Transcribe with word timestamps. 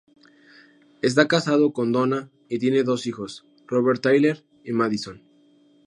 Está 1.03 1.27
casado 1.27 1.73
con 1.73 1.91
Donna 1.91 2.31
y 2.49 2.57
tiene 2.57 2.81
dos 2.81 3.05
hijos, 3.05 3.45
Robert 3.67 4.01
Tyler 4.01 4.43
y 4.63 4.71
Madison. 4.71 5.21